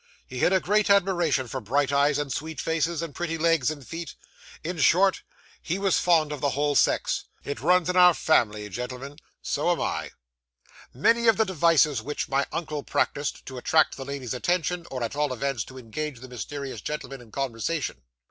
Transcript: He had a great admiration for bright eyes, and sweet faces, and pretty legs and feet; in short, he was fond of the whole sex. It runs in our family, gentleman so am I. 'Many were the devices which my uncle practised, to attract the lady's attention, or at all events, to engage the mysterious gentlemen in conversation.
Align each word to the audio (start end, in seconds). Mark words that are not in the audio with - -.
He 0.25 0.39
had 0.39 0.51
a 0.51 0.59
great 0.59 0.89
admiration 0.89 1.47
for 1.47 1.61
bright 1.61 1.91
eyes, 1.91 2.17
and 2.17 2.33
sweet 2.33 2.59
faces, 2.59 3.03
and 3.03 3.13
pretty 3.13 3.37
legs 3.37 3.69
and 3.69 3.85
feet; 3.87 4.15
in 4.63 4.79
short, 4.79 5.21
he 5.61 5.77
was 5.77 5.99
fond 5.99 6.31
of 6.31 6.41
the 6.41 6.49
whole 6.49 6.73
sex. 6.73 7.25
It 7.43 7.61
runs 7.61 7.87
in 7.87 7.95
our 7.95 8.15
family, 8.15 8.67
gentleman 8.69 9.17
so 9.43 9.71
am 9.71 9.79
I. 9.79 10.09
'Many 10.91 11.25
were 11.27 11.33
the 11.33 11.45
devices 11.45 12.01
which 12.01 12.27
my 12.29 12.47
uncle 12.51 12.81
practised, 12.81 13.45
to 13.45 13.59
attract 13.59 13.95
the 13.95 14.03
lady's 14.05 14.33
attention, 14.33 14.87
or 14.89 15.03
at 15.03 15.15
all 15.15 15.31
events, 15.31 15.63
to 15.65 15.77
engage 15.77 16.21
the 16.21 16.27
mysterious 16.27 16.81
gentlemen 16.81 17.21
in 17.21 17.29
conversation. 17.29 18.01